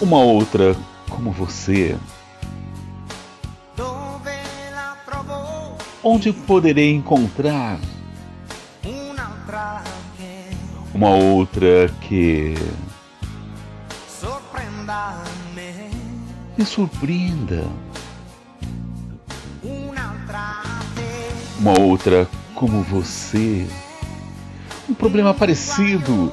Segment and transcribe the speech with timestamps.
[0.00, 0.76] Uma outra
[1.10, 1.96] como você.
[6.02, 7.78] Onde poderei encontrar
[10.94, 12.54] uma outra que
[16.56, 17.64] me surpreenda?
[21.58, 23.68] Uma outra como você.
[24.88, 26.32] Um problema parecido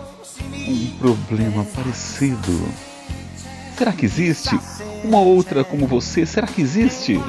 [0.68, 2.68] um problema parecido.
[3.78, 4.58] Será que existe
[5.04, 6.26] uma outra como você?
[6.26, 7.22] Será que existe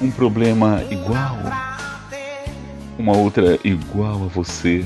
[0.00, 1.38] um problema igual?
[2.98, 4.84] Uma outra igual a você?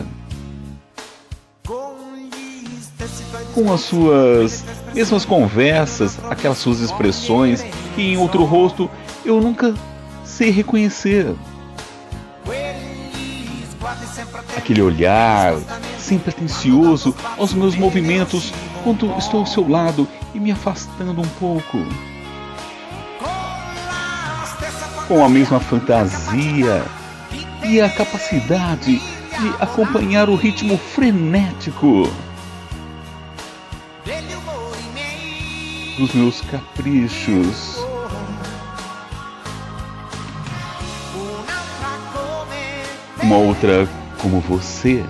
[3.55, 4.65] Com as suas
[4.95, 7.62] mesmas conversas, aquelas suas expressões
[7.95, 8.91] que em outro rosto
[9.25, 9.75] eu nunca
[10.25, 11.34] sei reconhecer.
[14.56, 15.55] Aquele olhar
[16.06, 18.53] sem pretensioso aos meus movimentos
[18.84, 21.78] quando estou ao seu lado e me afastando um pouco.
[25.09, 26.84] Com a mesma fantasia
[27.65, 32.09] e a capacidade de acompanhar o ritmo frenético
[35.99, 37.84] dos meus caprichos.
[43.21, 45.05] Uma outra como você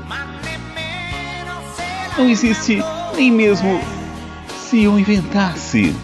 [2.19, 2.83] não existe
[3.15, 3.81] nem mesmo
[4.59, 5.95] se eu inventasse.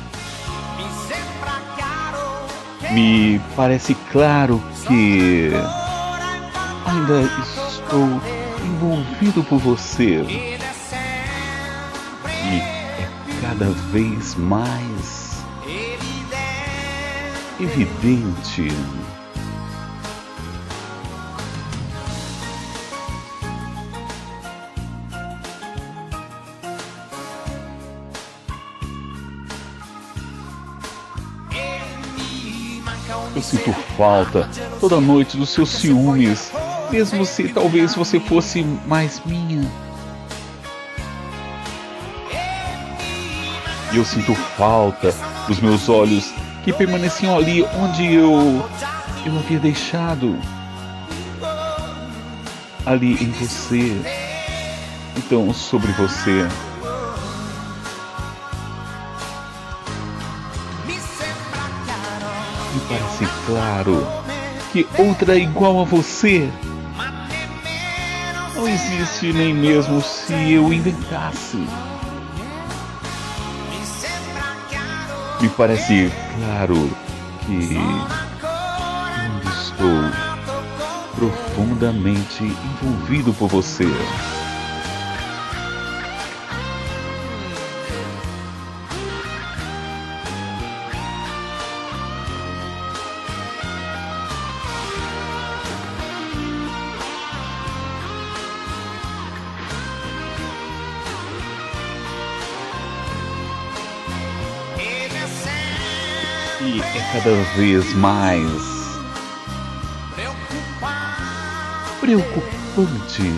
[2.93, 5.51] Me parece claro que
[6.85, 8.21] ainda estou
[8.65, 10.23] envolvido por você.
[12.29, 13.09] E é
[13.41, 15.43] cada vez mais
[17.59, 18.69] evidente.
[33.35, 34.49] Eu sinto falta
[34.79, 36.53] toda noite dos seus ciúmes,
[36.91, 39.67] mesmo se talvez você fosse mais minha.
[43.93, 45.15] E eu sinto falta
[45.47, 46.33] dos meus olhos
[46.65, 48.63] que permaneciam ali onde eu
[49.25, 50.39] eu havia deixado.
[52.85, 54.01] Ali em você.
[55.17, 56.49] Então, sobre você.
[62.93, 64.07] Parece claro
[64.73, 66.51] que outra igual a você
[68.55, 71.67] não existe nem mesmo se eu inventasse.
[75.41, 76.91] Me parece claro
[77.47, 77.75] que
[79.35, 80.11] eu estou
[81.17, 83.87] profundamente envolvido por você.
[106.65, 108.63] E é cada vez mais
[112.01, 113.33] preocupante.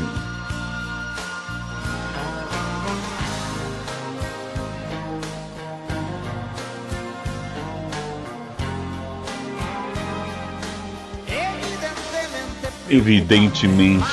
[12.88, 14.04] evidentemente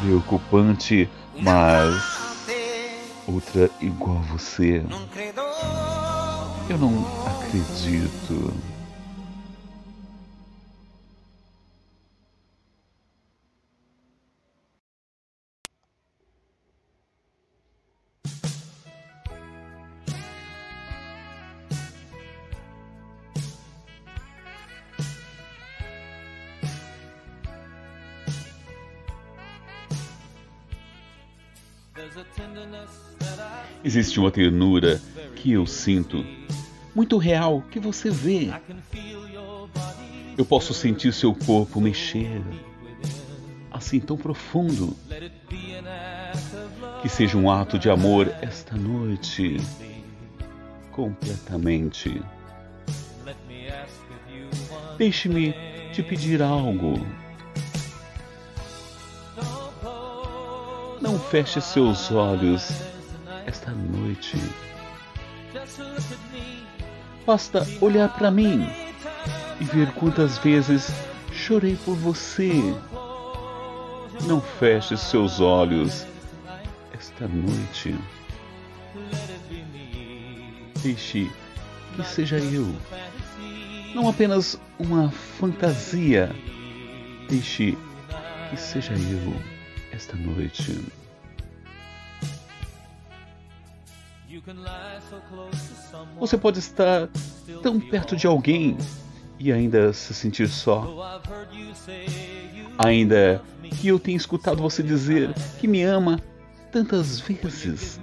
[0.00, 1.08] preocupante,
[1.38, 2.46] mas
[3.26, 4.82] outra igual a você.
[6.68, 6.92] Eu não
[7.24, 8.52] acredito.
[33.84, 35.00] Existe uma ternura
[35.46, 36.26] que eu sinto,
[36.92, 38.52] muito real, que você vê.
[40.36, 42.42] Eu posso sentir seu corpo mexer,
[43.70, 44.96] assim tão profundo.
[47.00, 49.58] Que seja um ato de amor esta noite,
[50.90, 52.20] completamente.
[54.98, 55.54] Deixe-me
[55.92, 57.06] te pedir algo.
[61.00, 62.68] Não feche seus olhos
[63.46, 64.36] esta noite.
[67.26, 68.68] Basta olhar para mim
[69.60, 70.90] e ver quantas vezes
[71.32, 72.52] chorei por você.
[74.26, 76.06] Não feche seus olhos
[76.92, 77.94] esta noite.
[80.82, 81.30] Deixe
[81.94, 82.74] que seja eu.
[83.94, 86.34] Não apenas uma fantasia.
[87.28, 87.76] Deixe
[88.50, 89.34] que seja eu
[89.92, 90.80] esta noite.
[96.18, 97.08] Você pode estar
[97.62, 98.76] tão perto de alguém
[99.38, 101.20] e ainda se sentir só.
[102.78, 103.40] Ainda
[103.80, 106.20] que eu tenha escutado você dizer que me ama
[106.72, 108.00] tantas vezes.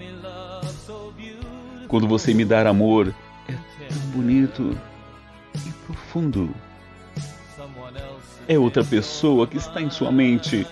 [1.87, 3.13] Quando você me dar amor,
[3.47, 3.53] é
[3.87, 4.77] tão bonito
[5.55, 6.53] e profundo.
[8.47, 10.65] É outra pessoa que está em sua mente.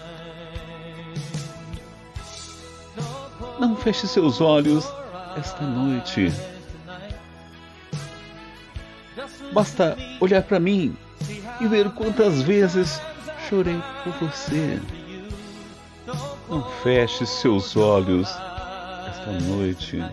[3.60, 5.01] Não feche seus olhos
[5.38, 6.32] esta noite.
[9.54, 10.96] Basta olhar para mim
[11.60, 13.02] e ver quantas vezes
[13.50, 14.80] chorei por você.
[16.50, 18.30] Não feche seus olhos
[19.10, 20.04] esta noite.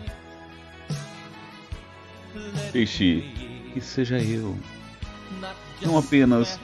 [2.72, 3.22] Deixe
[3.72, 4.56] que seja eu,
[5.82, 6.58] não apenas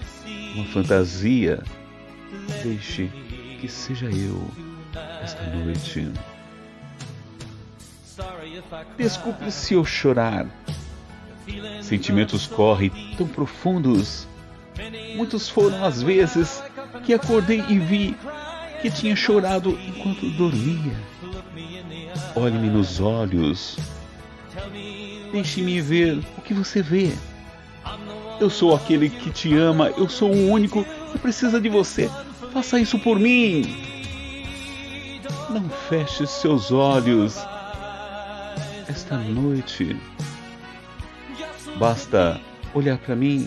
[0.55, 1.63] uma fantasia.
[2.63, 3.11] Deixe
[3.61, 4.51] que seja eu
[5.23, 6.13] esta noite.
[8.97, 10.47] Desculpe se eu chorar.
[11.83, 14.27] Sentimentos correm tão profundos.
[15.17, 16.63] Muitos foram as vezes
[17.05, 18.17] que acordei e vi
[18.81, 20.95] que tinha chorado enquanto dormia.
[22.35, 23.79] Olhe-me nos olhos.
[25.33, 27.13] Deixe-me ver o que você vê.
[28.41, 32.11] Eu sou aquele que te ama, eu sou o único que precisa de você.
[32.53, 33.85] Faça isso por mim.
[35.51, 37.39] Não feche seus olhos
[38.95, 39.97] esta noite.
[41.81, 42.41] Basta
[42.73, 43.45] olhar para mim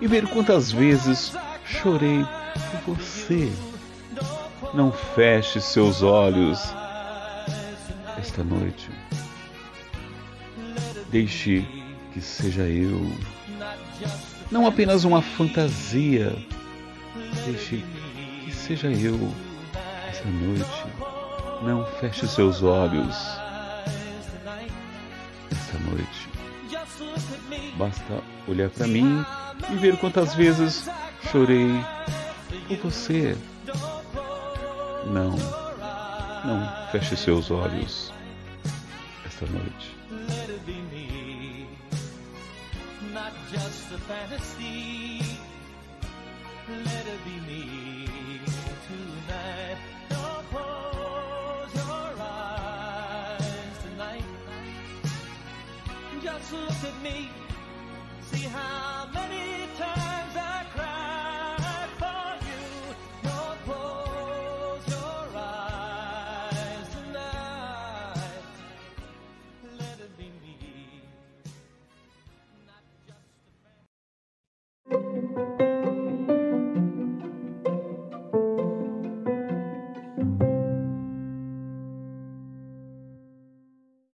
[0.00, 1.32] e ver quantas vezes
[1.64, 2.26] chorei
[2.84, 3.52] por você.
[4.74, 6.74] Não feche seus olhos
[8.18, 8.90] esta noite.
[11.08, 11.64] Deixe
[12.12, 13.00] que seja eu.
[14.50, 16.34] Não apenas uma fantasia.
[17.46, 17.84] Deixe
[18.44, 19.32] que seja eu
[20.08, 20.84] esta noite.
[21.62, 23.43] Não feche seus olhos
[25.74, 26.28] esta noite.
[27.76, 29.24] Basta olhar para mim
[29.72, 30.88] e ver quantas vezes
[31.30, 31.68] chorei
[32.68, 33.36] por você.
[35.06, 35.30] Não,
[36.44, 38.12] não feche seus olhos
[39.26, 39.94] esta noite.
[46.66, 48.33] Let it be me